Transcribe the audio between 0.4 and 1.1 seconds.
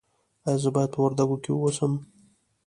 ایا زه باید په